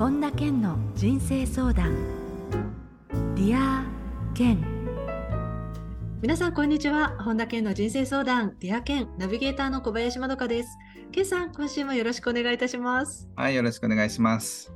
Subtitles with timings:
[0.00, 1.94] 本田健の人生相談。
[3.34, 4.58] Dear Ken。
[6.22, 7.18] 皆さんこんにちは。
[7.22, 8.56] 本田健の人生相談。
[8.60, 9.10] Dear Ken。
[9.18, 10.70] ナビゲーターの小林まどかです。
[11.12, 13.28] 健さん今週もよろしくお願いいたします。
[13.36, 14.72] はいよろしくお願いします。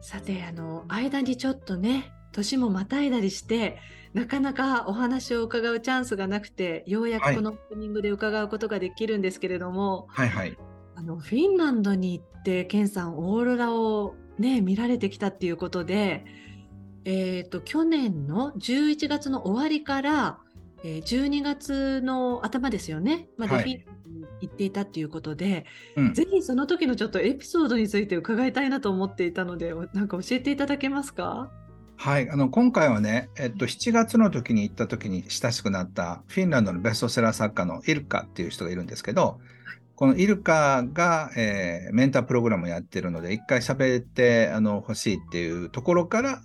[0.00, 3.78] さてあの間にちょっとね年もまたいだりして
[4.14, 10.56] なかなかお話を伺うチャンスがなくてようやくこのオープニングで伺うことができるんですけれども、はいはい。
[10.94, 16.24] あのフィンランドに行ってケンさんオーロラをね見られてきたっていうことで、
[17.04, 20.38] えー、と去年の11月の終わりから、
[20.84, 26.14] えー12月の頭ですよねまではいフィンランドに行っていたっていうことで、うん。
[26.14, 31.50] ぜひその時のちょっとエピソードについて伺いたいなと思っていたのでおなんか教えていただけますか？
[32.00, 39.40] はい、あの今回はね、えっと、7月の時に行った時に親しくなったフィンランドのベストセラー作家のイルカっていう人がいるんですけど、
[39.98, 46.40] このイルカが、えーメンタープログラムをやってるので、一回喋ってあの欲しいっていうところから、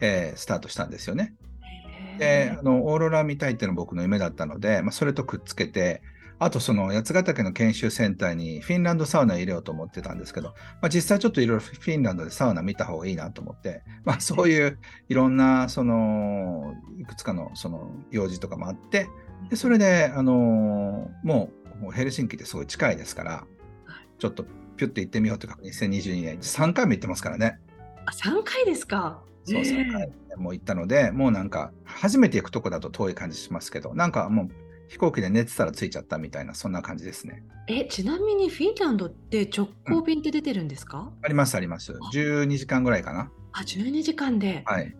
[0.00, 1.34] えースタートしたんですよね。
[2.20, 6.00] で、あのオーロラ見たいっていうのが僕の夢だったので、まあ、それとくっつけて、
[6.38, 19.08] あとその八ヶ岳の研修センターにフィンランドサウナを入れようと思ってたんですけど、まあ、実際ちょっといろいろフィンランドでサウナ見た方がいいなと思って、まあ、そういういろんなそのいくつかのその用事とかもあって、
[19.50, 20.32] でそれで、あの
[21.22, 23.44] もうもうヘルシンキってすごい近いですから、
[24.18, 24.44] ちょっと
[24.76, 27.58] ピュッて行ってみようとか、2022年、3回も行ってますからね。
[28.06, 29.22] あ3回ですか？
[29.44, 34.48] そう、ねえ3回も行ったので、もうなんか、初めて行くとこだと遠い感じしますけど、なんかもう
[34.88, 37.42] 飛行機で寝てたら着いちゃったみたいな、そんな感じですね。
[37.68, 41.92] えちなみにフィンランドって直行便って出てるんですか、あります、あります。
[42.14, 43.30] 12時間ぐらいかな。
[43.52, 44.94] あ12時間で、はい。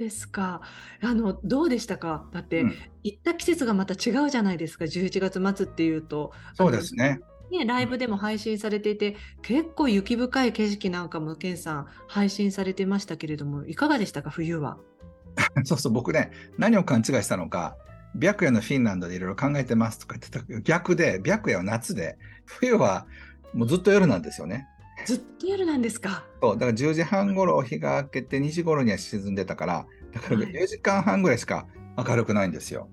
[0.00, 0.62] ですか？
[1.02, 2.26] あのどうでしたか？
[2.32, 2.74] だって、うん。
[3.04, 6.32] 行った季節がまた違うじゃないですか11月末っていうと。
[6.54, 7.20] そうですね。
[7.52, 14.30] ねライブでも配信されていて結構雪深い景色なんかもケンさん配信されてましたけれどもいかがでしたか？
[14.30, 14.78] 冬は。
[15.64, 17.76] そうそう、僕ね、何を勘違いしたのか、
[18.20, 23.06] 白夜のフィンランドでいろいろ考えてますとか言ってたけど、逆で、白夜は夏で、冬は
[23.54, 24.66] もうずっと夜なんですよね。
[25.06, 26.24] ずっと夜なんですか？
[26.42, 31.66] そう、だから10時半頃日が明けて2時頃には沈んでたから、だからはい4時間半ぐらいしか
[31.96, 32.88] 明るくないんですよ。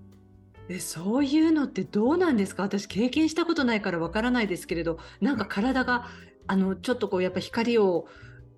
[0.69, 2.63] えそういうのってどうなんですか？
[2.63, 6.07] 私経験したことないからわからないですけれどなんか体が
[6.47, 8.07] あのちょっとこうやっぱ光を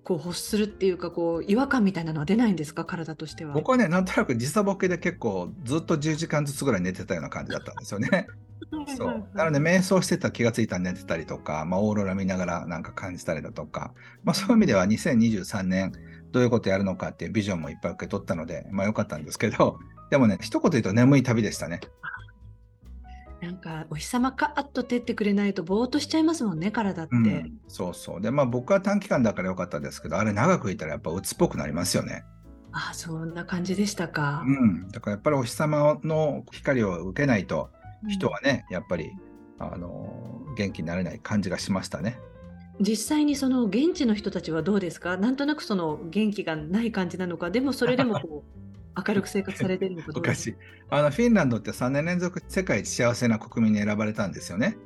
[0.02, 2.84] こう欲するっていうかこう違和感みたいなのは出ないんですか？
[2.84, 3.54] 体としては。
[3.54, 8.26] 僕はね、なんとなく時差ボケで結構ずっと10時間ずつぐらい寝てたような感じだったんですよね。
[8.96, 9.28] そう。
[9.34, 13.94] なので、瞑想してたら気がついたら寝てたりとか、まあ、オーロラ見ながらなんか感じたりだとか、
[14.24, 15.92] まあ、そういう意味では2023年
[16.30, 19.78] どういうことやるのかっていうビジョンもいっぱい受け取ったので、まあ良かったんですけど、
[20.10, 21.80] でもね、一言言うと眠い旅でしたね。
[23.40, 27.14] なんかお日様カーッと照ってくれないとぼーっとしちゃいますもんね体って。
[27.14, 28.20] うん、そうそう。
[28.20, 32.24] で、まあ僕は短期間だから良かったですけど、あれ長くいたらやっぱ鬱っぽくなりますよね。
[32.72, 34.44] あそんな感じでしたか。
[34.46, 34.88] うん。
[34.88, 37.70] だからやっぱりお日様の光を受けないと、
[38.08, 39.12] 人はね、やっぱり、
[39.58, 42.18] あの、元気になれない感じがしましたね。
[42.80, 45.18] 実際にその現地の人たちはどうですか？
[45.18, 47.50] なんとなくその元気がない感じなのか？
[47.50, 48.50] でもそれでもこう
[49.06, 50.56] 明るく生活されてるのかどうです昔
[50.88, 54.78] あのフィンランドって3年連続世界一幸せな国民に選ばれたんですよね。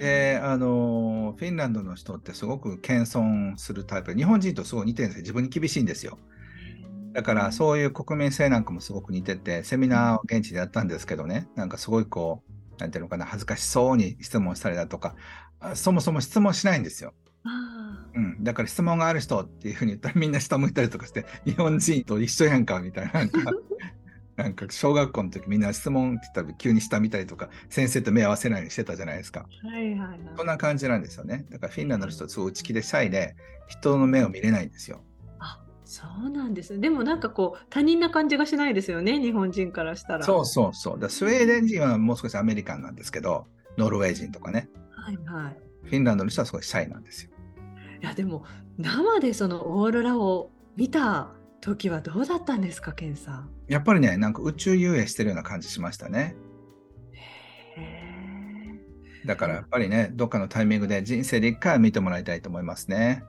[0.00, 4.12] であのフィンランドの人ってすごく謙遜するタイプ。
[4.12, 5.22] で日本人とすごい似てるんですよ。
[5.22, 6.18] 自分に厳しいんですよ。
[7.18, 11.48] だからそういう国民性なんかもすごく似ててセミナーを現地でやったんですけどね。
[11.56, 15.16] なんかすごいこうなんていうのかな恥ずかしそうに質問したりだとか
[15.58, 17.12] あそもそも質問しないんですよ。
[17.42, 23.12] あうん、だから質問がある人っていうふうに言ったらみんな下向いたりとかして日本人と一緒やんかみたいな。
[23.14, 23.40] なんか
[24.36, 29.44] なんか小学校の時みんな質問って言ったら急に下見たりとか先生と目合わせないようにしてたじゃないですか。
[29.64, 30.20] ーはいはいはい。
[30.36, 31.46] そんな感じなんですよね。
[31.50, 33.34] だからフィンランドの人はすごい内気でシャイで
[33.66, 35.00] 人の目を見れないんですよ。
[35.00, 35.17] あ
[35.88, 36.78] そうなんです。
[36.78, 40.24] でもなんかこう他人な感じがしないですよね日本人からしたら。
[40.24, 43.46] そうそうそうだスウェーデン人はもう少しアメリカンなんですけど
[43.78, 45.56] ノルウェー人とかねはいはい。
[45.84, 47.30] フィンランドの人はすごいシャイなんですよ
[48.02, 48.44] いやでも
[48.76, 51.30] 生でそのオーロラを見た
[51.62, 53.50] 時はどうだったんですかケンさん。
[53.66, 56.36] やっぱりねなんか宇宙遊泳してるような感じしましたね
[59.24, 63.24] だからやっぱりねどっかのタイミングで人生で一回は見てもらいたいと思いますね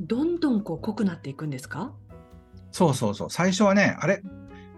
[0.00, 1.92] どんどんこう濃くなっていくんですか？
[2.72, 3.30] そうそうそう。
[3.30, 4.22] 最初はね、あれ？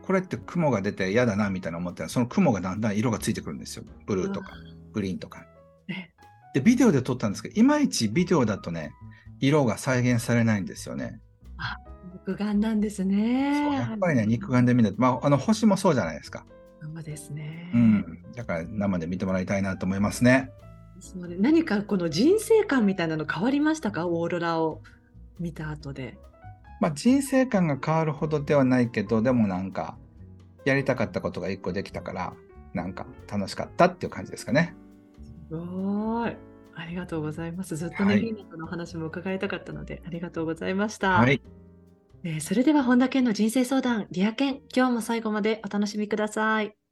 [0.03, 3.85] これって雲が出て嫌だなみたいな思ったら、その雲がだんだん色がついてくるんですよ。
[4.07, 4.53] ブルーとか、
[4.93, 5.47] グリーンとか
[5.89, 6.11] え。
[6.55, 8.93] で、ビデオで撮ったんですけど、いまいちビデオだとね、
[9.41, 11.21] 色が再現されないんですよね。
[12.12, 13.75] 肉眼なんですね。
[13.75, 16.45] やっぱりね、肉眼で見ないと、まあ、あの星もそうじゃないですか。
[16.81, 17.71] 生ですね。
[17.75, 18.23] うん。
[18.35, 20.51] だから生で見てもらいたいなと思いますね。
[21.01, 24.07] そうで何かこの人生観みたいなの変わりましたか？
[24.07, 24.83] オーロラを
[25.38, 26.19] 見た後で。
[26.81, 29.97] まあ、人生観が変わるほどではないけどでもなんか
[30.67, 32.35] やりたかったことが一個できたから
[32.75, 34.75] なんか楽しかったっていう感じですかね。
[35.49, 36.37] すごい。
[36.79, 37.77] ありがとうございます。
[37.77, 41.12] ずっとね、はいフィンランドのお話も伺いたかったので、ありがとうございました。
[41.12, 41.41] はい、
[42.23, 46.86] えーそれでは本田健の人生相談、リア健、今日も最後までお楽しみください。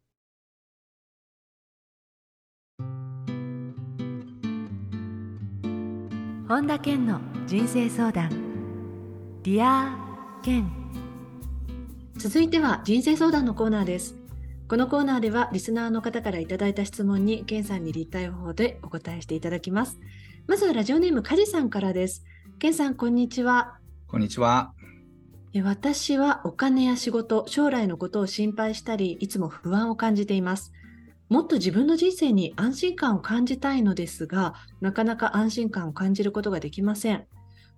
[6.46, 8.30] 本田健の人生相談、
[9.44, 9.96] リア
[10.42, 10.70] 健。
[12.18, 14.14] 続いては人生相談のコーナーです。
[14.68, 19.98] このコーナーではリスナーの方からいただいた質問に健さんに立体方法でお答えしていただきます。
[20.46, 22.26] まずはラジオネームカジさんからです。
[22.58, 23.78] 健さんこんにちは。
[24.06, 24.74] こんにちは。
[25.54, 30.73] え私はお金や仕事、将来のことを心配したり、いつも不安を感じています。
[31.28, 37.24] もっと自分の人生に安心感を感じたいのですが、なかなか安心感を感じることができません。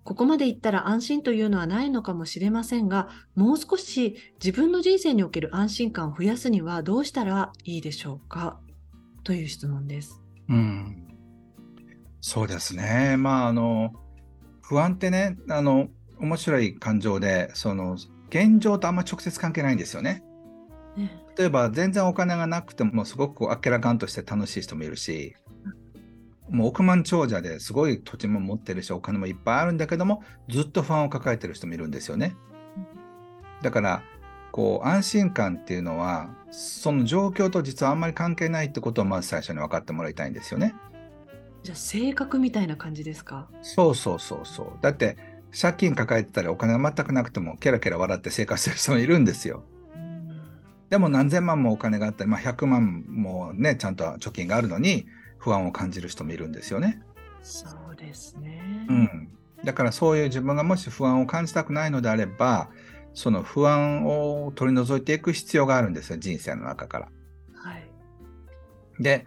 [0.03, 8.59] ここまで言ったら安心というのはないのかもしれませんが、もう少し自分の人生における安心感を増やすにはどうしたらいいでしょうか？
[9.23, 10.21] という質問です。
[10.47, 11.07] うん、
[12.21, 13.17] そうですね。
[13.17, 13.91] まああの
[14.61, 15.87] 不安ってねあの
[16.19, 17.97] 面白い感情でその
[18.29, 20.23] 現状とあんま直接関係ないんですよね。
[21.37, 25.35] ね例えば全然お金がなくてもすごくあっけらかんとして楽しい人もいるし
[26.49, 32.35] もう億万長者ですごい土地も持ってるしお金もいっぱいあるんだけどもずっと不安を抱えてる人もいるんですよね。
[33.61, 34.03] だから
[34.51, 40.73] こう安心感っていうのはその状況と実はあんまり関係ないってことをまず最初に分かってもらいたいんですよね。
[41.63, 43.49] じゃあ性格みたいな感じですか？
[43.61, 44.71] そうそうそうそう。
[44.81, 45.17] だって
[45.59, 49.63] 借金抱えてたりお金が全くなくてもケラケラ笑って生活してる人もいるんですよ。
[50.89, 55.05] でも何千万もお金があったり、まあ、100万もねちゃんと貯金があるのに
[55.37, 57.01] 不安を感じる人もいるんですよね。
[57.41, 58.85] そうですね。
[58.89, 59.29] うん、
[59.63, 62.69] だからそういう自分がもし不安を感じたくないのであれば
[63.13, 67.09] その不安を取り除いていく必要があるんですよ人生の中から。
[67.53, 67.89] はい。
[68.99, 69.25] で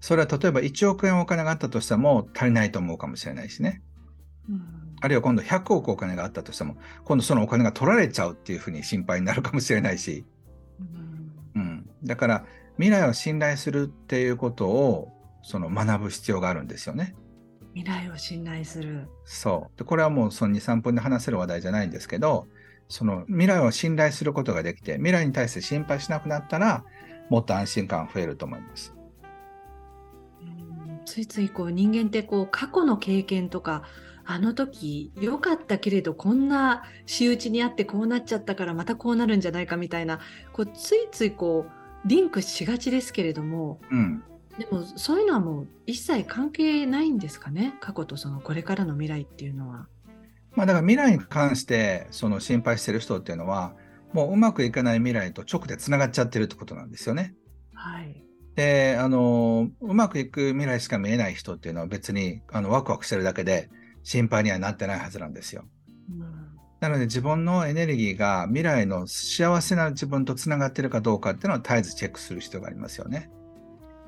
[0.00, 3.82] それは例えば1億円お金があったとしても足りないと思うかもしれないしね。
[4.48, 10.26] うんあるいは今度100億お金があったとしても今度そのお金が取られちゃうっていうふうに心配になるかもしれないし、
[12.04, 12.44] だから
[12.76, 15.12] 未来を信頼するっていうことを
[15.42, 17.14] その学ぶ必要があるんですよね。
[17.74, 19.08] 未来を信頼する。
[19.24, 22.46] そうでこれはもうその23分で話せる話題じゃないんですけど
[22.88, 26.84] その未来を信頼することができて未来に対して心配しなくなったら
[27.28, 28.94] もっと安心感増えると思います。
[30.42, 33.82] うんついついこう人間ってこう過去の経験とか
[34.24, 40.20] あの時良かったけれどこんな仕打ちにあってこうなっちゃったからまたこうなるんじゃないかみたいな
[40.52, 44.22] こうついついこうリンクしがちですけれどもうん、
[44.58, 47.74] でもそういうのはもう一切関係ないんですかね？
[47.80, 49.86] 過去とそのこれからの未来っていうのは。
[50.52, 53.74] まあ、だから未来に関してその心配してる人っていうのは
[54.12, 57.34] もううまくいかない未来と直でつながっちゃってるってことなんですよね。
[57.74, 58.24] はい。
[58.56, 63.70] であのうまくいく未来しか見えない人っていうのは別にあのワクワクしてるだけで
[64.02, 65.64] 心配にはなってないはずなんですよ。
[66.10, 66.39] うん
[66.80, 73.30] なので自分のエネルギーが未来の幸せな自分とつながってるかどうかっていうのを絶えずチェックする必要がありますよね。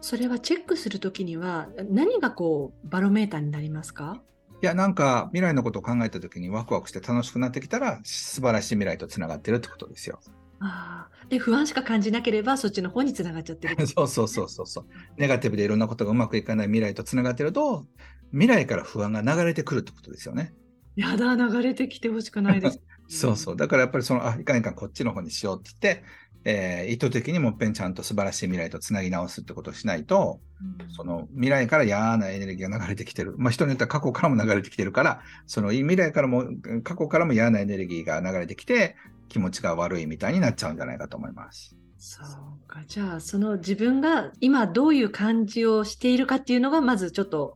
[0.01, 4.21] それはチェックするときには何がこうバロメーターになりますか？
[4.63, 10.21] いやなんか未来のことを考えた時にワクワクして楽しくなってきたら素晴らしい未来とつながってるってことですよ。
[10.61, 14.85] あーで不安しか感じなければそっちの方につながっちゃってる そうそうそうそうそう。
[15.19, 17.85] ネガティブでいろんなことがうまくいかない未来とつながってると
[18.31, 20.55] 未来から不安が流れてくるってことですよね。
[20.97, 22.81] やだ流れてきてほしくないです。
[23.09, 23.57] そうそう。
[23.57, 26.05] だからやっぱりその、あ、いかんいかんこっちの方にしようって言って、
[26.45, 33.35] えー意図的にもっぺんちゃんと素晴らしい未来とつなぎ直すってことをしないと、うんその未来から嫌なエネルギーが流れてきてる。
[33.39, 36.47] まあ人によっては過去からも流れてきてるから、その未来からも、
[36.83, 38.97] 過去からも嫌なエネルギーが流れてきて、
[39.29, 41.77] 気持ちが悪いみたいになっちゃうんじゃないかと思います。
[42.05, 47.55] そうかじゃあその自分が今どういう感じをしているかっていうのがまずちょっと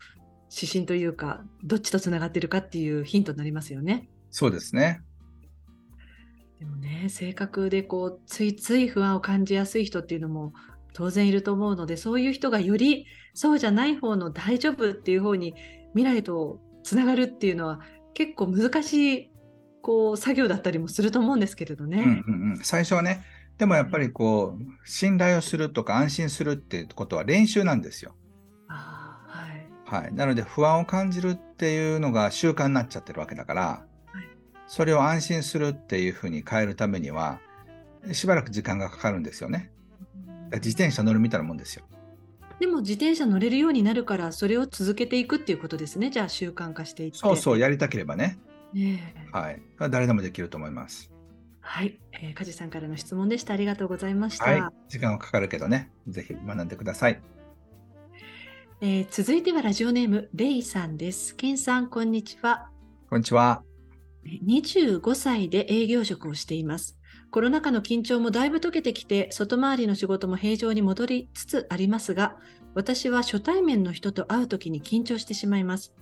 [0.55, 4.09] 指針というかどっちとつながっているかっていうヒントになりますよね。
[4.31, 5.03] そうですね。
[6.59, 10.53] でもね性格でこうついつい不安を感じやすい人っていうのも
[10.95, 15.55] 当然いると思うのでそういう人がよりそうじゃない方の大丈夫っていう方に
[15.95, 17.81] 未来とつながるっていうのは
[18.15, 19.31] 結構難しい
[19.87, 21.99] こう作業だったりもすると思うんですけれどね。
[21.99, 22.59] うんうんうん。
[22.65, 23.23] 最初はね、
[23.57, 28.17] でもやっぱりこう、信頼をするとか安心するっていうことは練習なんですよ。
[28.69, 29.06] あー
[29.87, 30.03] はい。
[30.03, 33.85] はい、なので不安を感じるっていうのが習慣になっちゃってるわけだから、
[34.67, 37.41] それを安心するっていうふうに変えるためには
[38.13, 39.71] しばらく時間がかかるんですよね。
[40.53, 41.85] 自転車乗るみたいなもんですよ。
[42.59, 46.11] でも自転車乗れるようになるからそれを続けていくっていうことですね。
[46.11, 47.19] じゃあ習慣化していって。
[47.19, 48.39] そうそうやりたければね。
[48.73, 49.37] ねえ。
[49.37, 49.63] はい。
[49.91, 51.11] 誰でもできると思います。
[51.61, 53.53] はい、えー、梶さんからの質問でした。
[53.53, 54.63] ありがとうございました、はい。
[54.89, 55.91] 時間はかかるけどね。
[56.09, 57.21] ぜひ学んでください
[58.81, 62.69] えー続いてはラジオネームレイさんですケンさんこんにちは
[63.09, 63.63] こんにちは
[64.47, 66.99] 25歳で営業職をしています。
[67.31, 72.37] コロナ禍の緊張もだいぶ解けてきて、外回りの仕事も平常に戻りつつありますが、
[72.75, 75.95] 私は初対面の人と会うときに緊張してしまいます。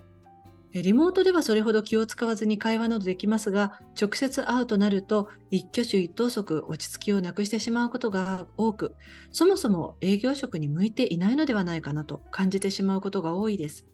[0.74, 8.96] えリモートではそれほど気を使わずに会話などできますが、直接会うとなると一挙手一投足落ち着きをなくしてしまうことが多く、
[9.30, 13.86] そもそも営業職に向いていないのではないかなと感じてしまうことが多いです。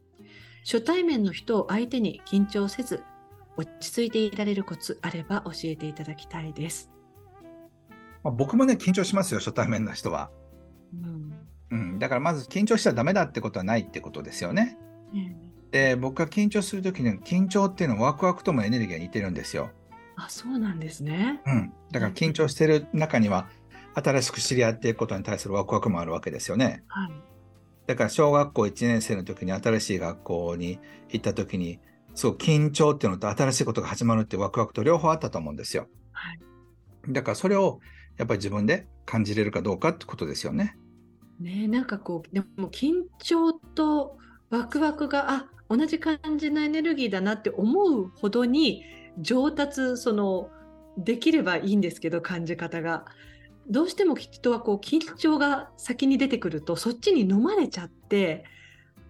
[0.64, 3.02] 初対面の人を相手に緊張せず、
[3.58, 6.90] 落ち着いていられるコツあれば教えていただきたいです。
[8.22, 10.30] まあ僕もね緊張しますよ初対面の人は、
[10.94, 11.32] うん。
[11.72, 14.78] うん、だからまず緊張しちゃダメだってことはないってことですよね。
[15.12, 19.70] ねで僕が緊張するときに緊張っていうのはワクワクともエネルギーが似てるんですよ
[20.20, 21.40] あ、そうなんですね。
[21.46, 23.48] うん、だから緊張してる中には
[23.94, 26.84] 新しく知り合っていくことに対するワクワクもあるわけですよね。
[26.88, 27.12] はい。
[27.86, 31.80] だから小学校1年生の時に新しい学校に行った時に
[32.14, 35.88] すごく緊張っていうのと新しいことが始まるってワクワクと両方あったと思うんですよ。
[36.12, 36.40] はい。
[37.08, 37.80] だからそれを
[38.18, 40.76] やっぱり自分で感じれるかどうかってことですよね。
[41.40, 44.18] ねなんかこう、でも緊張と
[44.50, 48.84] ワクワクが、あ、同じ感じのエネルギーだなって思うほどに
[49.18, 50.50] 上達、その、
[50.98, 53.04] できればいいんですけど、感じ方が。
[53.68, 58.44] どうしても人はこう緊張が先に出てくるとそっちに飲まれちゃって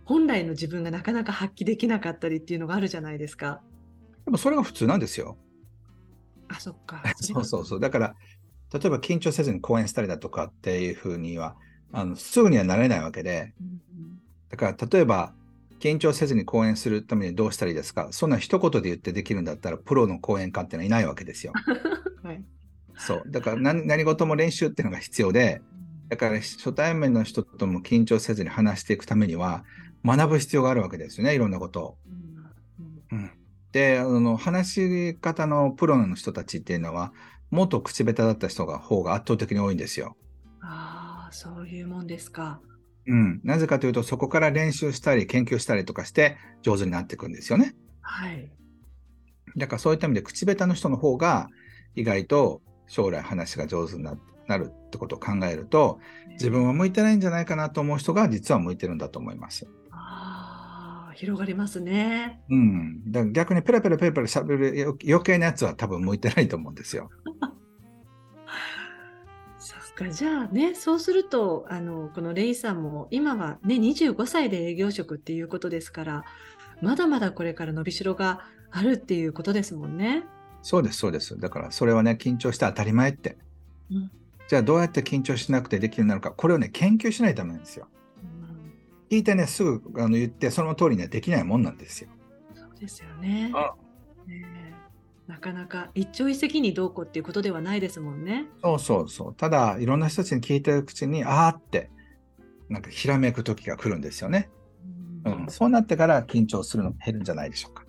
[0.05, 3.63] 本来の自分がなかなか発揮できなかったりっていうのがあるじゃないですか。
[4.27, 5.39] でもそれが普通なんですよ。
[6.49, 7.03] あそっか。
[7.17, 7.81] そうそうそう。
[7.81, 8.17] だから
[8.73, 11.57] 例えば緊張せずに講演したりだとかっていうふうには
[11.93, 13.55] あのすぐにはなれないわけで
[14.49, 15.33] だから例えば
[15.81, 18.09] 緊張せずに講演するためにどうしたらいいですか？
[18.13, 21.53] そんな一言で言ってできるんだったらプロの講演家っていうのはいないわけですよ。
[22.23, 22.45] はい。
[22.97, 23.23] そう。
[23.27, 25.63] だから何何事も練習っていうのが必要で、
[26.09, 29.65] だから初対面の人とも緊張せずに話していくためには
[30.05, 31.99] 学ぶ必要があるわけですよね、いろんなことを。
[33.13, 33.31] うん
[33.73, 37.13] であの、話し方のプロの人たちっていうのは、
[37.53, 40.17] もっと口下手だった人が方が圧倒的に多いんですよ。
[40.61, 42.61] ああ、そういうもんですか。
[43.07, 47.75] うん、なぜかというと、そこから練習したり研究したりとかして上手になっていくんですよね。
[48.01, 48.51] はい。
[49.57, 51.49] だからそういった意味で口下手の人の方が
[51.95, 54.17] 意外と将来話が上手にな
[54.47, 56.01] なるってことを考えると
[56.33, 59.69] 自分は向いてないんじゃないかなと思う人が実は向いてるんだと思います。
[59.93, 62.41] ああ、広がりますね。
[62.51, 63.13] うん。
[63.13, 67.11] だから逆にペラペラペラペラ喋るよ余計なやつは多分向いてないと思うんですよ。
[70.05, 76.25] か、じゃあね、そうすると、あの、このレイさんも、今はね、25歳で営業職っていうことですから、
[76.81, 78.41] まだまだこれから伸びしろが
[78.71, 80.25] あるっていうことですもんね。
[80.63, 81.39] そうです、そうです。
[81.39, 83.37] だからそれはね、緊張して当たり前って。
[83.91, 84.11] うん
[84.49, 87.87] じゃあどうやって緊張しなくてできるようになるか、これをね、研究しないとダメなんですよ。
[89.09, 92.11] 聞いてね、すぐあの言って、その通りにはできないもんなんですよ。
[92.53, 93.53] そうですよね。
[93.55, 93.77] あ
[94.27, 94.60] ねえ
[95.31, 98.47] なかなか一朝一夕にどうこうっていうことではないですもんね。
[98.63, 99.35] そうそうそう。
[99.35, 101.89] ただ、いろんな人たちに聞いてるうちに、あーって、
[102.69, 104.51] なんかひらめく時が来るんですよね。
[105.25, 107.85] うん、そうなってから緊張するのも減るんじゃないでしょうか。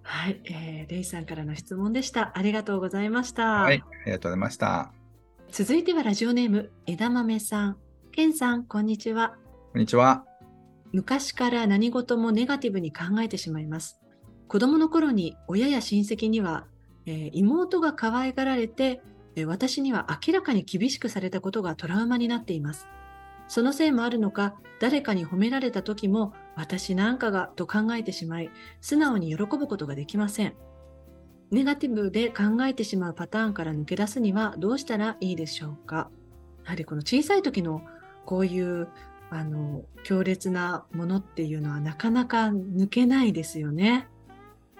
[0.00, 2.32] はい、えーレイさんからの質問でした。
[2.34, 3.44] ありがとうございました。
[3.62, 4.94] はい、ありがとうございました。
[5.50, 7.76] 続いてはラジオネーム枝豆さん。
[8.10, 9.36] ケンさん、こんにちは。
[9.72, 10.24] こんにちは。
[10.92, 14.00] 昔から何事もネガティブに考えてしまいます。
[14.50, 16.66] 子供の頃に親や親戚には、
[17.06, 19.00] えー妹が可愛がられて、
[19.36, 22.86] えー私には明らかに厳しくされたことがトラウマになっています。
[23.48, 30.54] そのせいもあるのか、誰かに褒められた時も私なんかがと考えてしまい、素直に喜ぶことができません。
[31.50, 36.10] ネガティブで考えてしまうパターンから抜け出すにはどうしたらいいでしょうか
[36.64, 37.82] やはりこの小さい時の
[38.24, 38.88] こういう
[39.30, 44.08] あの強烈なものっていうのはなかなか抜けないですよね。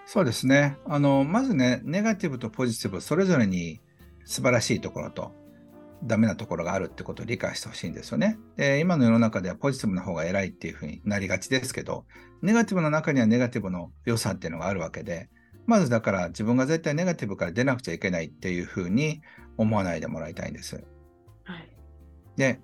[0.06, 0.76] そうですね。
[0.86, 3.80] あの、まずね、ネガティブとポジティブ、それぞれに
[4.24, 5.32] 素晴らしいところと、
[6.02, 8.38] ダメなところがあるってことを理解してほしいんですよね。
[8.56, 12.06] で、今の世の中ではポジティブな方が偉いっていうふうになりがちですけど、
[12.42, 15.28] ネガティブの中にはネガティブの良さっていうのがあるわけで、
[15.66, 19.20] まずだから自分が絶対ネガティブから出なくちゃいけないっていうふうに
[19.58, 20.82] 思わないでもらいたいんです。
[21.44, 21.70] はい。
[22.36, 22.60] で、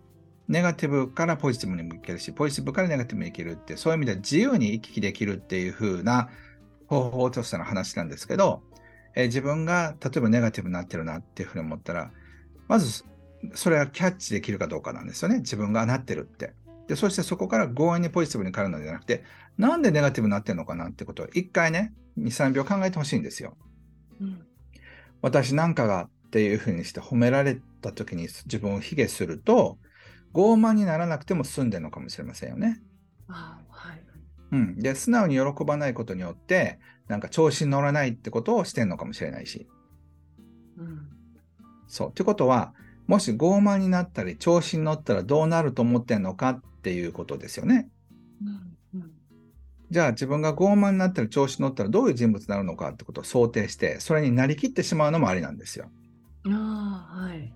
[0.48, 6.30] ネガティブからポジティブにもいけるし、ポジティブからネガティブにいけるって、そういう意味で自由に行き来できるっていう風な
[6.86, 8.62] 方法としての話なんですけど、
[9.14, 12.12] えー自分が例えばネガティブになってるなっていうふうに思ったら、
[12.68, 13.04] まず
[13.54, 15.38] それはキャッチできるかどうかなんですよね。
[15.38, 16.54] 自分がなってるって。
[16.88, 19.24] で、そしてそこから強引にポジティブに変わるのではなくて、
[19.58, 23.56] なんでネガティブになってるのかなってことを一回ね、2、3秒考えてほしいんですよ。
[24.20, 24.46] うん、
[25.22, 29.78] 私なんかがっていうふうにして褒められた時に自分を卑下すると、
[30.32, 32.80] 傲慢にならなくても済んでるのかもしれませんよね。
[33.28, 34.05] あはい。
[34.52, 34.78] うん。
[34.78, 39.66] で、素直に喜ばないことによって、なんか調子に乗らないってことをしてんのかもしれないし。
[40.78, 41.08] うん。
[41.88, 42.08] そう。
[42.10, 42.74] ってことは、
[43.06, 47.88] もし傲慢になったり調子に乗ったらどうなると思ってんのかっていうことですよね。
[48.94, 49.10] うんうん、
[49.90, 55.86] じゃあ自分が傲慢になったり調子に乗ったらどういう人物になるのかってことを想定してそれになりきってしまうのもありなんですよ。
[56.48, 57.52] あはい、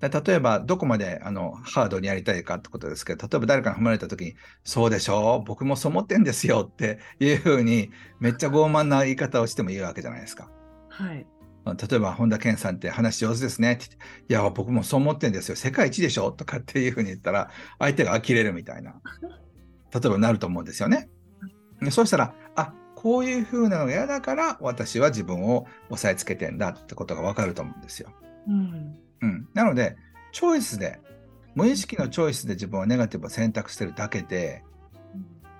[0.00, 7.90] 例えばどこまであのハードにやりたいかってことですけど例えば誰かに褒められた時に「そうでしょう僕もそう思ってんですよ」っていうふうに
[8.20, 10.50] めっちゃ傲慢な言い方をしてもいいわけじゃないですか。
[10.88, 11.26] はい
[11.64, 15.56] 例えば、本田健さんって話上手ですねって言って、いや、僕もそう思ってるんですよ。
[15.56, 18.94] 世界一でしょとかっていうふうに言ったら、相手が呆れるみたいな、
[19.92, 21.10] 例えばなると思うんですよね。
[21.90, 28.10] そうしたら、あ、こういうふうなのが嫌だから、私は自分を押さえつけてんだってことがわかると思うんですよ。
[28.48, 28.98] うん。
[29.22, 29.48] うん。
[29.54, 29.96] なので、
[30.32, 31.00] チョイスで、
[31.54, 34.62] 無意識のチョイスで自分はネガティブを選択してるだけで、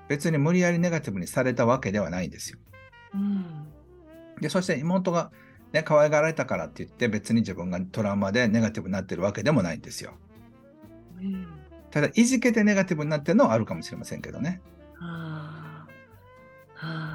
[0.08, 2.58] 別に無理やりネガティブにされたわけではないんですよ。
[3.14, 3.68] うん、
[4.40, 5.30] で、そして妹が
[5.72, 10.14] ね、可愛がられたからって言って別に自分がトラウマでネガティブになってるわけでもないんですよ。
[11.20, 11.46] うん、
[11.90, 14.60] ただ、いじけてネガティブになってるのはあるかもしれませんけどね。
[14.94, 15.68] はい
[16.80, 17.07] は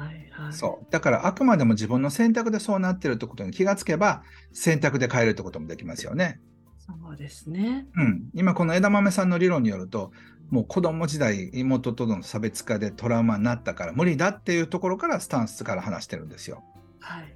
[0.50, 4.22] い、そうだからあくまでも自分の選択でそうなってるってことに気がつけば
[4.52, 6.40] 選択で変えるってこともできますよね。
[6.86, 10.12] そうですね、うん、今この枝豆さんの理論によると
[10.50, 16.62] もう子供時代妹との差別化でトラウマになったから無理だっていうところからスタンスから話してるんですよ。
[17.00, 17.34] はい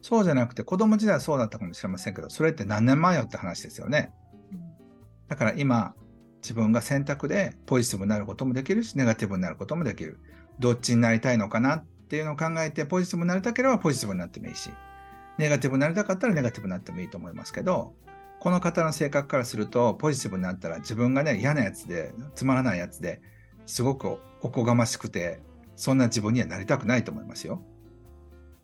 [0.00, 4.12] そうじゃなくて子供時代はそうだったかもしれませんけど、それって何年前よって話ですよね。
[5.28, 5.94] だから今、
[6.40, 10.18] 自分が選択でポジティブになることもできるし、ネガティブになることもできる。
[10.58, 14.70] どっちになりたいのかなっっていうのを考えて、ポジティブになりたければポジティブになってもいいし、
[15.36, 17.92] ネガティブになりたかったらネガティブになってもいいと思いますけど、
[18.40, 23.20] この方の性格からすると、ポジティブになったら自分がね、嫌なやつで、つまらないやつで
[23.66, 25.42] すごくおこがましくて、
[25.76, 27.62] そんな自分にはなりたくないと思いますよ。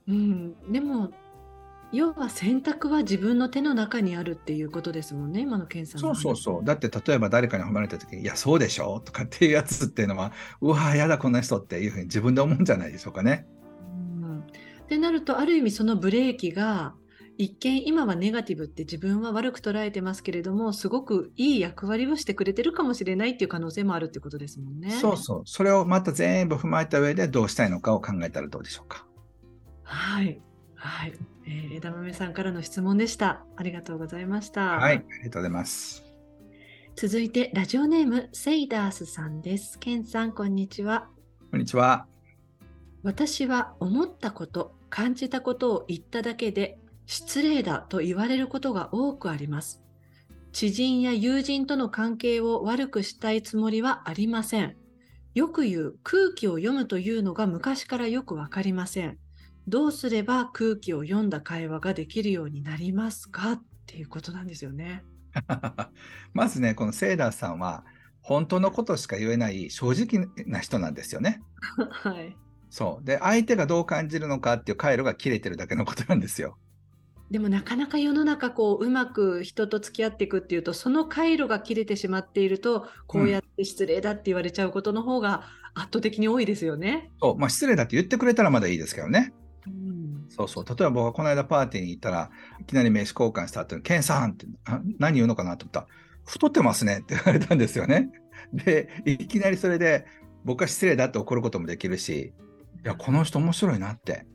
[0.09, 1.11] うん、でも
[1.95, 6.65] 要は選択は自分の手の中にあるっていうことですもんね、今の検査そうそうそう。
[6.65, 13.47] だって例えば誰かに褒められた時に、いや、そうでしょとかっていうやつっていうのは、うわ、やだ、こんな人っていうふうに自分で思うんじゃないでしょうかね。
[14.23, 14.45] うん、っ
[14.89, 16.95] てなると、ある意味そのブレーキが、
[17.37, 24.91] 一見今はネガティブって自分は悪く捉えてますけれども、すごくいい役割をしてくれてるかもしれないっていう可能性もあるってことですもんね。
[24.93, 25.43] そうそう。
[25.45, 29.07] それをまた全部踏まえた上でどうしたいのかを考えたらどうでしょうか。
[29.83, 30.41] はい。
[30.85, 31.15] はい。
[31.47, 33.43] えー、枝豆さんからの質問でした。
[33.57, 34.77] ありがとうございました。
[34.77, 36.05] はい、ありがとうございます。
[36.95, 39.79] 続いて、ラジオネーム、セイダースさんです。
[39.79, 41.09] ケンさん、こんにちは。
[41.51, 42.07] こんにちは。
[43.03, 49.83] 私は思ったこと、感じたことを言っただけで、失礼だと言われることが多くあります。
[50.53, 54.77] 知人や友人との関係を悪くしたいつもりはありません。
[55.35, 59.19] よく言う空気を読むというのが昔からよくわかりません。
[59.67, 63.53] どうすれば空気を読んだ会話ができるようになりますか？
[63.53, 65.05] っていうことなんですよね。
[66.33, 67.85] まずね、このセーダーさんは、
[68.21, 71.43] 本当のことしか言えない正直な人なんですよね。
[71.91, 72.37] はい。
[72.71, 73.05] そう。
[73.05, 76.59] で、相手がどう感じるのかっていう回路が切れてるだけのことなんですよ。
[77.31, 85.43] でもなかなか世の中こううまく人と付き合っていくっていうとその回路が切れてしまっているとこうやって失礼だって言われちゃうことの方が
[85.75, 87.11] 圧倒的に多いですよね。
[87.15, 89.33] うん、そうまあ、失礼だって言ってくれたらまだいいですけどね。
[90.29, 90.65] そうそう。
[90.65, 94.47] 例えば僕がこの間パーティーに行ったら、いきなり名刺交換した後に、ケンさんって
[94.99, 95.87] 何言うのかなと思ったら、
[96.27, 98.11] 太ってますねって 言われたんですよね。
[98.53, 100.07] で、いきなりそれで
[100.45, 102.33] 僕は失礼だって怒ることもできるし、
[102.85, 104.27] いや、この人面白いなって。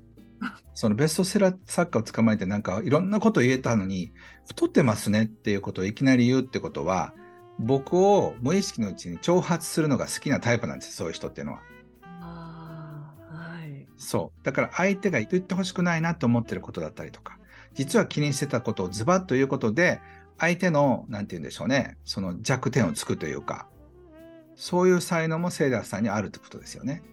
[0.74, 4.13] そのベストセラー作家を捕まえてなんかいろんなこと言えたのに、
[4.48, 7.13] 太ってますねっていうことをいきなり言うってことは、
[7.60, 11.60] 僕を無意識のうちに挑発するのが好きなタイプなんですそういう人っていうのは。
[14.00, 14.46] そう。
[14.46, 17.38] だから相手が言ってほしくないなと思ってることだったりとか、
[17.74, 20.02] 実は気にしてたことをズバッということで、
[20.40, 23.68] 相手の、なんて言うんでしょうね、その弱点をつくというか、
[24.56, 27.04] そういう才能もセイダーさんにあるってことですよね。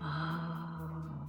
[0.00, 1.28] ああ。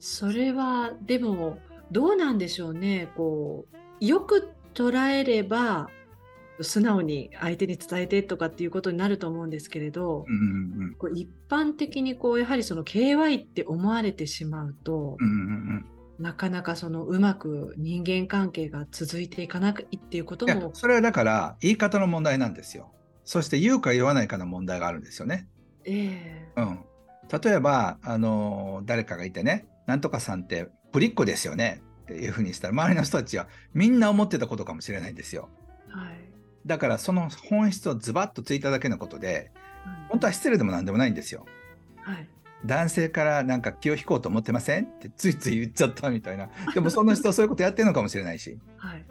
[0.00, 1.58] それは、でも、
[1.90, 3.12] どうなんでしょうね。
[3.14, 3.66] こ
[4.00, 5.90] う、よく捉えれば、
[6.60, 15.38] 素直に相手に伝えてとかっていうことになると思うんですけれど、うんうん一般的にこうやはりその KY って思われてしまうと、うんうんう
[15.78, 15.86] ん
[16.18, 20.70] なかなかそのうまく人間関係が続いていかないっていうことも。
[20.72, 22.92] それはだから言い方の問題なんですよ。
[23.24, 25.48] そして言うか言わないかの問題があるんですよね。
[25.84, 26.84] ええうん、
[27.42, 35.48] 例えば、あの誰かがいてね、なんとかさんってぶりっ子ですよねっていうふうにしたら、周りの人たちはみんな思ってたことかもしれないんですよ。
[36.62, 36.68] はい。
[36.68, 39.50] だからその本質をズバッとついただけのことで、
[40.08, 41.46] 本当は失礼でもなんでもないんですよ。
[42.02, 42.28] はい。
[42.64, 46.48] 男性からなんか気を引こうと思ってませんってついつい言っちゃったみたいな。
[46.74, 49.04] でもその人はそういうことやってるのかもしれないし、はい。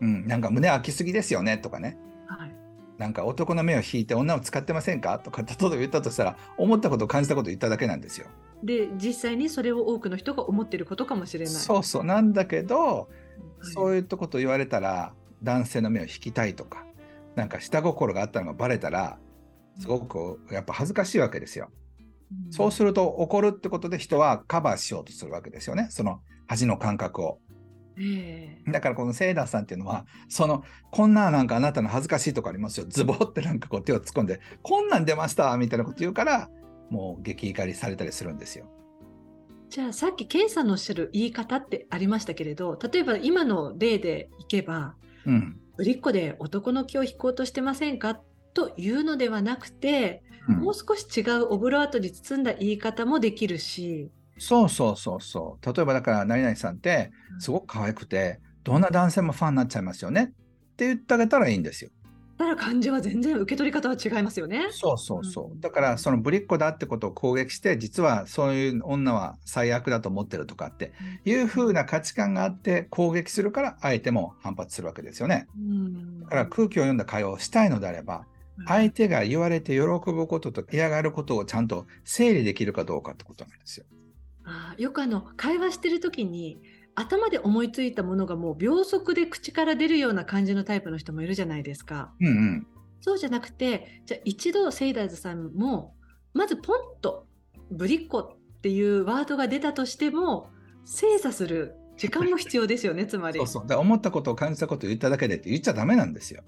[0.00, 1.98] うん、なんか胸開きすぎですよねとかね。
[2.26, 2.54] はい。
[2.98, 8.26] なんか男の目を引いて女を使ってませんかとか例えば言ったとしたら思ったこと感じたこと言っただけなんですよ。
[8.62, 11.54] で、実際にそれを多くの人が思っていることかもしれない。
[11.54, 13.26] そうそうなんだけど、はい
[13.60, 16.84] そういったこと言われたら男性の目を引きたいとか
[17.34, 19.18] なんか下心があったのがバレたら
[19.78, 21.70] すごくやっぱ恥ずかしいわけですよ。
[21.70, 27.38] うんそうすると怒るってことで人はカバーしようとするわけですよねその恥の感覚を。
[27.98, 36.50] ええだからこのセイダーさんっていうのはそのこんななんかあなたの恥ずかしいとこありますよズボってなんかこう手を突っ込んでこんなん出ましたみたいなこと言うから
[36.90, 38.66] もう激怒りされたりするんですよ。
[39.70, 44.94] じゃあさっきケンさんのおっしゃる言い方ってありましたけれど例えば今の例でいけば
[45.26, 45.60] うん。
[45.76, 48.20] ぶりっ子で男の気を引こうとしてませんか？
[48.54, 50.56] というのではなくて、うん。
[50.60, 55.66] もう少し違うオブラートに包んだ言い方もできるし、そうそうそうそう。
[55.74, 60.32] 例えばだから何々さんってすごく可愛くてどんな男性もファンになっちゃいますよね。
[60.72, 61.90] って言ってあげたらいいんですよ。
[62.38, 64.68] ただ感じは全然受け取り方は違いますよね。
[64.70, 65.54] そうそうそうう。
[65.54, 70.92] んだからそのぶりっ子だってことを攻撃して実はそういう女は最悪だと思ってるとかって
[71.24, 75.46] いう風な価値観があって攻撃するから相手も反発するわけですよね。
[75.56, 78.26] うんだから空気を読んだ会話をしたいのであれば
[78.66, 83.86] 相手が言われて喜ぶことと嫌がることをちゃんと整理できるかどうかってことなんですよ。
[84.44, 86.60] あーよくあの会話してる時に
[86.96, 92.12] 頭で思いついたものがもう秒速で口から出るような感じのタイプの人もいるじゃないですか。
[92.20, 92.66] うんうん。
[93.00, 95.94] そうじゃなくてじゃあ一度セイダーズさんも
[96.32, 97.26] まずポンと
[97.70, 100.48] ぶりっ子っていうワードが出たとしても
[100.86, 103.38] 精査する時間も必要ですよねつまり。
[103.46, 103.78] そうそう。
[103.78, 106.42] 思ったことを感じたことを言っただけでって言っちゃダメなんですよ。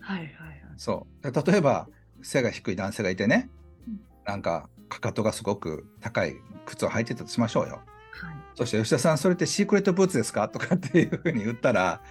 [0.00, 0.62] はいはいはい。
[0.78, 1.30] そう。
[1.30, 1.86] で例えば
[2.22, 3.50] 背が低い男性がいてね
[3.86, 7.82] うん、なんかかかとがすごく高い靴を履いてたとしましょうよ。
[8.12, 10.48] はいそして吉田さん、それってシークレットブーツですか？
[10.48, 12.02] とかっていうふうに言ったら、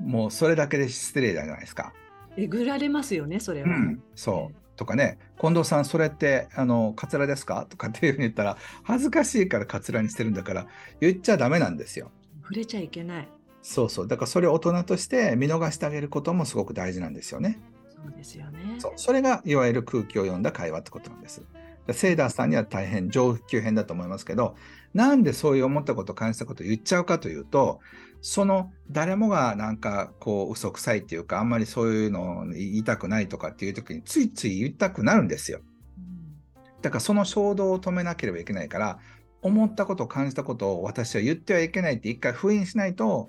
[0.00, 1.92] もうそれだけで失礼じゃないですか。
[2.36, 3.68] えぐられますよねそれは。
[3.68, 4.56] うん、そう。
[4.76, 7.66] とかね、近藤さん、それって、あの、カツラですか？
[7.68, 10.66] とかっていうふうに言ったら、恥ずかしいからカツラにしてるんだから、
[11.00, 12.12] 言っちゃダメなんですよ。
[12.42, 13.28] 触れちゃいけない。
[13.62, 14.08] そうそう。
[14.08, 17.58] だからそれを大人として見逃してあげることもすごく大事なんですよね。
[17.88, 18.76] そうですよね。
[18.78, 18.92] そう。
[18.96, 21.42] それが、いわゆる空気を読んだ会話ってことなんです。
[21.88, 24.54] でセイダーさんには大変上級編だと思いますけど、
[24.94, 27.80] なんでそういう思ったこと、感じたことを言っちゃうかというと、
[28.20, 35.60] その誰もがなんかこう嘘くさいっていうか、あんまりそういうのを言いたくないとかっていう時についつい言いたくなるんですよ。
[35.98, 36.82] うん。
[36.82, 38.98] だからその衝動を止めなければいけないから、
[39.40, 43.28] 思ったこと、感じたことを私は言ってはいけないって一回封印しないと、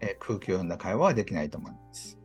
[0.00, 2.18] えー空気を読んだ会話はできないと思います。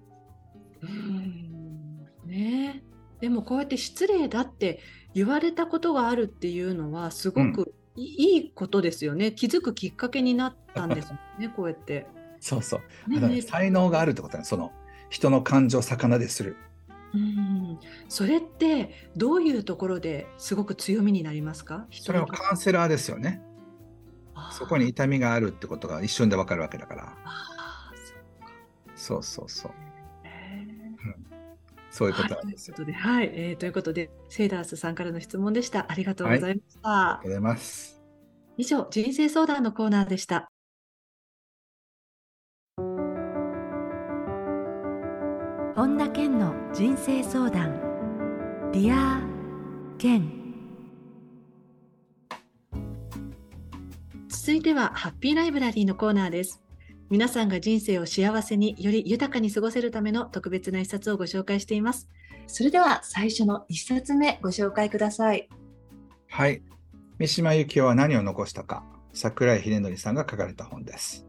[0.82, 2.06] うん。
[2.26, 2.84] ね。
[2.84, 2.90] え
[3.22, 4.80] でもこうやって失礼だって
[5.14, 9.32] 言われたことがあるっていうのはすごくいいいことですよね。
[9.32, 12.08] 気づくきっかけになったんですもんね、 こうやって。
[12.40, 13.10] そうそう。
[13.10, 14.50] ねね才能があるってことなんです。
[14.50, 14.72] その
[15.10, 16.56] 人の感情を逆なでする。
[17.14, 21.88] うんそれってどういうところですごく強みになりますか？
[21.92, 23.42] それはカウンセラーですよね。
[24.52, 27.18] そこに痛みがあるってことが一瞬でわかるわけだから。
[27.26, 29.89] あーそうかそうそうそう。
[32.00, 32.76] へそういうこーとなんですよ。
[32.78, 35.86] はいということで、はい、えーということで、セイダースさんからの質問でした。
[35.90, 36.90] ありがとうございました。
[36.90, 38.02] ありがとうございます。
[38.58, 40.50] 以上、人生相談のコーナーでした。
[45.76, 47.80] 本田健の人生相談。
[48.74, 50.30] Dear Ken。
[54.28, 56.62] 続いては、ハッピーライブラリーのコーナーです。
[57.10, 62.08] 皆さんが人生を幸せにより豊かに過ごせるための特別な一冊をご紹介しています。
[62.46, 65.50] それでは最初の一冊目ご紹介ください。
[66.28, 66.62] はい。
[67.18, 68.84] 三島由紀夫は何を残したか。
[69.12, 71.26] 桜井秀則さんが書かれた本です。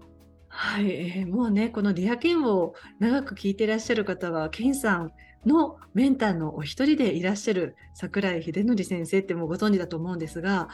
[0.49, 5.13] はい、えーもうね、このディアケンを長く聞いていらっしゃる方は、ケンさん
[5.47, 10.69] のメンターのお一人でいらっしゃる桜井秀則先生ってもうご存知だと思うんですが、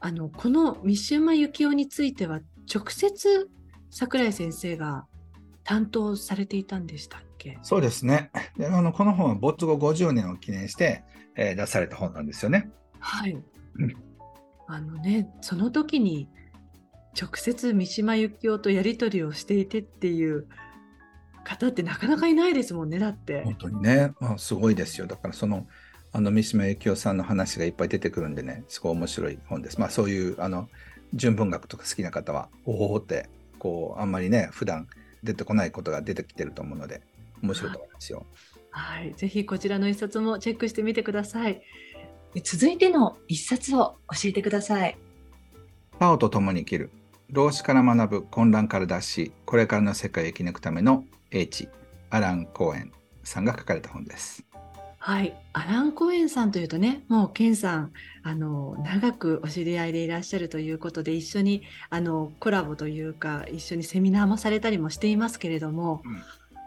[0.00, 2.40] あのこの三島由紀夫については
[2.72, 3.50] 直接
[3.92, 5.06] 桜井先生が
[5.64, 7.58] 担当されていたんでしたっけ？
[7.62, 8.30] そうですね。
[8.56, 11.04] であのこの本は没後50年を記念して、
[11.36, 12.70] えー出された本なんですよね。
[12.98, 13.36] はいう
[13.86, 13.96] ん。
[14.66, 16.28] あのね、その時に
[17.20, 20.46] 直接三島由紀夫とやり取りをしていてっていう
[21.44, 23.42] 方ってなかなかいないですもんね、だって。
[23.44, 25.06] 本当にね、まあ、すごいですよ。
[25.06, 25.66] だからその、
[26.12, 29.78] あの三島由紀夫さんの話がいっぱい出てくるんでね、すごい面白い本です。
[29.78, 30.68] まあそういうあの
[31.12, 33.28] 純文学とか好きな方は、おおって、
[33.62, 34.88] こう、あんまりね、普段
[35.22, 37.00] 出てこないことが出てきてると思うので、
[37.44, 38.26] 面白いと思いますよ。
[38.70, 41.62] はい、ぜひこちらの一冊もチェックしてみてください。
[42.42, 44.98] 続いての一冊を教えてください。
[46.00, 46.90] パオと共に生きる。
[47.30, 51.68] 老子から学ぶ混乱から脱し、これからの世界を生き抜くための英知、
[52.10, 54.44] アラン・コーエンさんが書かれた本です。
[55.04, 66.22] はい、アラン・コエンさんというとね、もうケンさん、あの長くお知り合いでいらっしゃるということで、一緒にあのコラボというか、一緒にセミナーもされたりもしていますけれども、うん。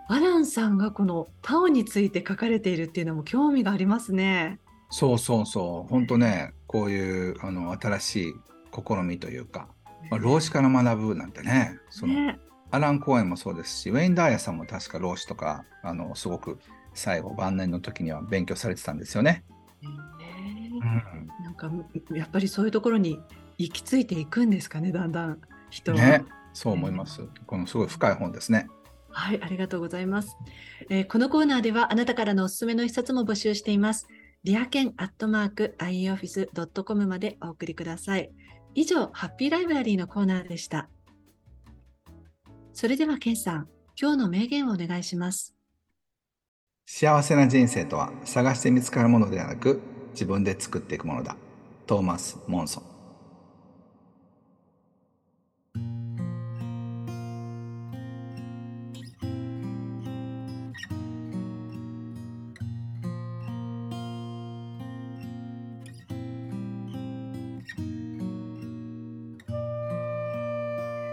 [0.09, 4.59] アランさんがこのパオについて書かれているっていうのも興味がありますね。
[4.89, 8.33] そうそうそう、本当ね、こういうあの新しい
[8.73, 9.69] 試みというか、
[10.11, 12.37] まあ、老子から学ぶなんてね、そのね、
[12.69, 16.59] アラン・コーエンもそうですし、ウェイン・ダーヤさんも確か老子とか、あのすごく
[16.95, 19.43] 最後、晩年の時には勉強されてたんですよね。
[19.81, 21.71] ねうんなんか
[22.13, 23.19] やっぱりそういうところに
[23.57, 25.97] 行き着いていくんですかね、だんだん人は。
[25.97, 27.21] ね、そう思います。
[27.45, 28.67] このすごい深い本ですね。
[29.09, 30.35] はい、ありがとうございます、
[30.89, 34.07] えーこのコーナーではあなたからのおすすめの一冊も募集しています。
[34.43, 38.31] リアケンアットマーク ioffice.com までお送りください。
[38.75, 40.89] 以上、ハッピーライブラリーのコーナーでした。
[42.73, 45.54] それではケンさん、今日の名言をお願いします。
[46.87, 51.35] 幸せな人生とは探して見つかるものではなく自分で作っていくものだ。
[51.87, 52.83] トーマス・モンソン。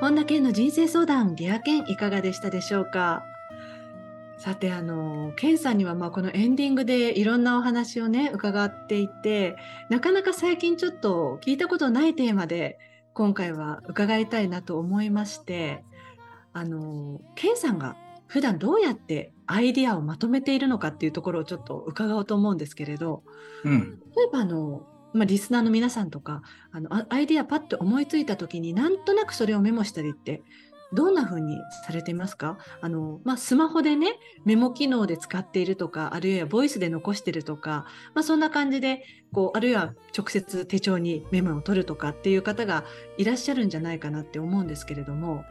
[0.01, 3.25] 本田健の人生相談、リアケンいかがでしたでしょうか？
[4.43, 9.55] さて、あの、ケンさんには、まあ、このエンディングでいろんなお話をね、伺っていて、
[9.89, 12.77] なかなか最近ちょっと聞いたことないテーマで、
[13.15, 15.85] 今回は伺いたいなと思いまして、
[16.53, 23.23] あの、ケンさんが普段どうやってアイディアをまとめているのかっていうところをちょっと伺おうと思うんですけれど、
[23.63, 24.01] うん。
[24.17, 30.43] 例えばあの、まあ、リスナーの皆さんとかあのあアイディアパッと思いついた時になんとなくそれをメモしたりって
[30.95, 32.59] どんな風にされていますか？
[32.81, 39.03] あの、まあ、スマホでねメモ機能で使っているとかあるいはボイスで残してるとか、まあ、そんな感じで
[39.33, 42.85] こうあるいは直接手帳にメモを取るとかっていう方が
[43.17, 45.45] いらっしゃるんじゃないかなって思うんですけれども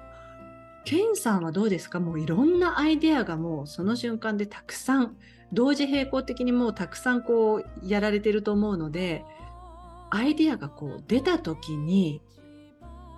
[0.86, 2.00] ケンさんはどうですか？
[2.00, 5.16] もういろんなアイデアがもうその瞬間でたくさん
[5.54, 9.24] 同時並行的にもうたくさんこうやられてると思うので
[10.10, 12.22] アイディアがこう出た時に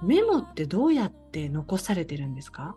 [0.03, 2.75] メモってどうやって残されてるんですか？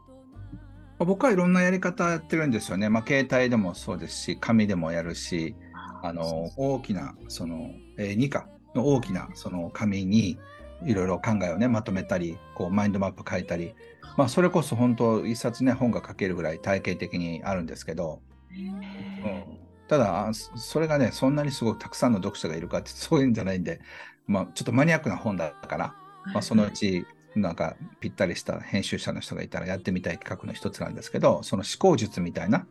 [0.98, 2.88] 僕はいろんなやり方やってるんですよね。
[2.88, 5.54] まあ、携帯でもそうですし、紙でもやるし、
[6.02, 10.38] あの、大きな、その、えー、2かの大きな、その紙に、
[10.84, 13.74] いろいろ考えをね、まとめたり、こう、マインドマップ書いたり、
[14.16, 19.44] まあ、それこそ本当、一冊ね、本が書けるぐらい体系的にあるんですけど、うん。
[19.88, 23.80] ただ、そそれがね、そんなにすごくたくさんの読者がいるかって、そういうんじゃないんで、
[24.26, 25.94] まあ、ちょっとマニアックな本だから、
[26.32, 27.06] まあ、そのうち、
[27.38, 32.66] なんかぴったりした編集者の人がいたらやってみたい企画の一つなんですけど、その思考術みたいな、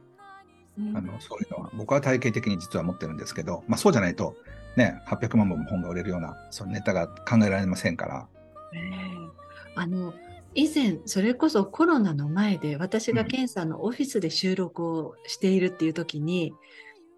[0.93, 4.35] あのそういうのは僕は体系的に実は持ってるんですけど、まあ、そうじゃないと、
[4.75, 8.27] ね、800万本も本が売れるようなそのネタが考えられませんから。
[8.73, 8.81] ええ。
[9.75, 10.13] あの
[10.53, 13.27] 以前それこそコロナの前で私がうん。
[13.27, 16.53] ケンさんのオフィスで収録をしているっていう時に、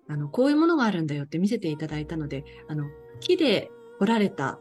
[0.10, 2.86] あのこういうものがあるんだよって見せていただいたのであの
[3.20, 4.60] 木で彫られた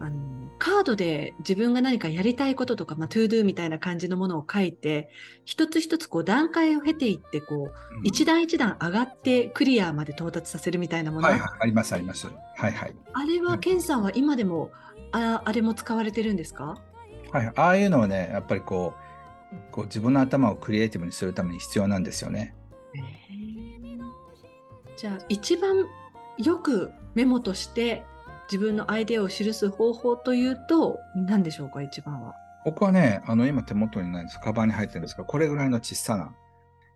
[0.00, 0.37] あの
[0.68, 5.08] カードで自分が何かやりたいこととか、まあ、 to do みたいな感じのものを書いて
[5.44, 12.26] 一つ一つこう段階を経ていってこううん一段一段上がってクリアまで到達させるみたいなもの、はいはい、ありますあります。
[12.26, 12.94] はいはい。
[13.14, 14.70] あれはケンさんは今でも
[15.12, 16.76] ああれも使われてるんですか？
[17.32, 18.94] はい、ああいうのはね、やっぱりこ
[19.52, 22.54] う、こう自分の頭をクリエイティブにするために必要なんですよね。
[24.96, 25.86] じゃあ一番
[26.36, 28.04] よくメモとして
[28.50, 32.34] 自分のアイデアを記す方法というと何でしょうか一番は。
[32.64, 36.34] 僕はね、あの今手元にないんですカバンに入ってるんですけど、これぐらいの小さな、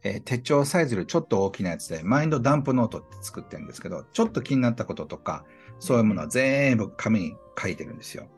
[0.02, 5.44] えー手帳サイズよりちょっと大きなやつで、マインドダンプノートって作ってるんですけど、ちょっと気になったこととか、
[5.78, 8.28] そういうものは全部紙に書いてるんですよ。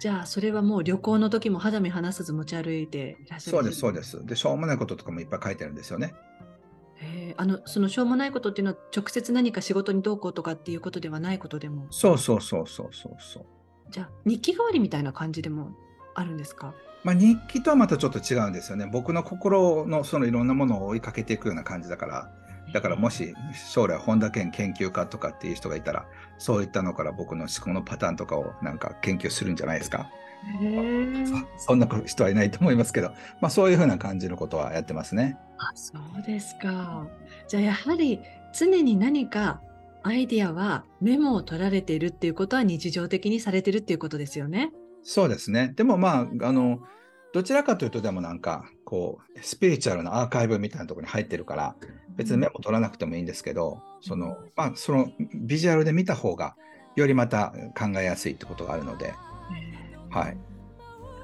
[0.00, 4.26] じゃあそれはもう旅行の時も肌身離さず持ち歩いていらっしゃるそうです、そうです。
[4.26, 6.12] で、しょうもないこととかもいっぱい書いてるんですよね。
[7.02, 11.86] へーあのそのしょうもないことっていうのは直接何か仕事にどうこうとかっていうことではないことでも？
[11.90, 13.46] そうそうそうそうそうそう。
[13.90, 15.72] じゃあ日記代わりみたいな感じでも
[16.14, 16.74] あるんですか？
[17.04, 18.88] まあ、日記とはまたちょっと違うんですよね。
[18.90, 22.30] 僕の心のそのいろんなものを追いかけていくような感じだから、
[22.72, 23.34] だからもし
[23.72, 26.06] 将来本田健研究家とかっていう人がいたら、
[26.38, 30.10] そういったのから僕の思考のパターンとかをなんか研究するんじゃないですか？
[31.58, 35.36] そそんな人はいないと思いますけど、まあ、そういうふうな感じのことはやってますね。
[35.58, 37.06] あそうですか。
[37.48, 38.20] じゃあやはり
[38.52, 39.60] 常に何か
[40.02, 44.72] アイディアはメモを取られているっていうことは日常的にされてるっていうことですよね。
[45.04, 45.72] そうですね。
[45.76, 46.80] でもまあ、あの、
[47.32, 51.76] どちらかというとでもなんか、こう、スピリチュアルなアーカイブみたいなところに入ってるから、
[52.16, 56.56] 別にメモ取らなくてもいいんですけど、その、まあ、そのビジュアルで見た方が、
[56.94, 59.14] よりまた考えやすいってことがあるので、
[60.12, 60.36] はい。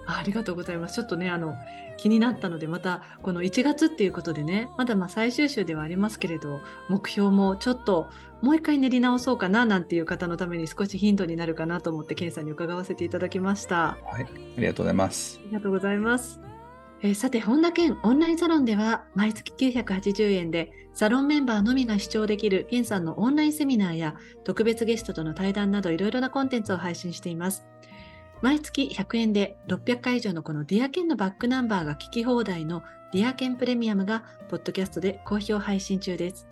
[0.07, 0.95] ありがとうございます。
[0.95, 1.55] ちょっとね、あの、
[1.99, 8.09] 気になったので、また、この1月っていうことでね、まだまあ最終週ではありますけれど、目標もちょっと
[8.41, 13.99] もう一回練り直そうかななんていう方のために少しヒントになるかなと思って、ケンさんに伺わせていただきました。
[14.05, 15.41] はい、ありがとうございます。
[15.43, 16.41] ありがとうございます。
[17.03, 27.67] えー、さて、本田健オンラインサロンでは、毎月980円で、サロンメンバーのみが視聴できるケンさんのオンラインセミナーや、特別ゲストとの対談など、いろいろなコンテンツを配信しています。
[28.43, 36.47] 毎月100円で600回以上のこの Dear Ken のバックナンバーが聞き放題の Dear Ken プレミアムが、ポッドキャストで好評配信中です。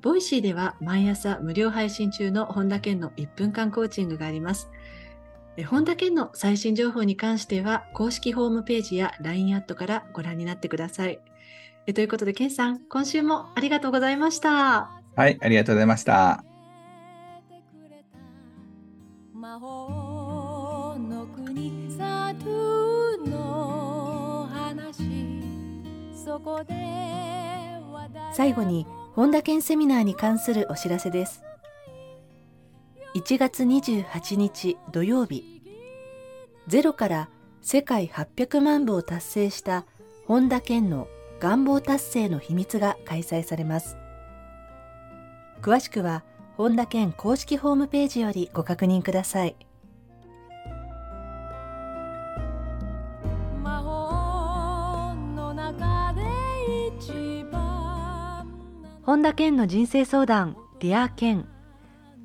[0.00, 4.70] ボイシーでは毎朝無料配信中の本田健の1分間コーチングがあります。
[5.66, 11.20] 本田健の最新情報に関しては公式ホームページや LINE アットからご覧になってください。
[11.94, 15.02] ということで、健さん、今週もありがとうございました。
[15.14, 16.44] はい、ありがとうございました。
[28.32, 31.42] 最後に本田健セミナーに関するお知らせです。
[33.14, 35.62] 1月28日土曜日、
[36.66, 37.28] ゼロから
[37.60, 39.84] 世界800万部を達成した
[40.26, 41.08] 本田健の
[41.40, 43.96] 願望達成の秘密が開催されます。
[45.60, 46.24] 詳しくは
[46.56, 49.56] 本田健公式ホームページよりご確認ください。
[59.04, 61.48] 本田健の人生相談 Dear Ken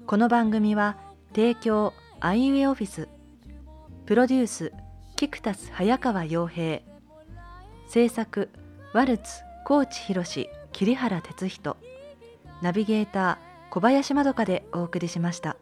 [0.05, 0.95] この番組は
[1.33, 3.09] 提供アイウェイオフィス。
[4.05, 4.73] プロデュース
[5.15, 6.81] キクタス早川洋平。
[7.87, 8.51] 制作
[8.93, 9.23] ワルツ
[9.65, 10.23] 高知博
[10.71, 11.77] 桐原哲人。
[12.61, 15.57] ナビゲーター小林まどかでお送りしました。